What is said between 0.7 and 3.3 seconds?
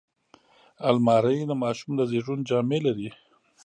الماري د ماشوم د زیږون جامې لري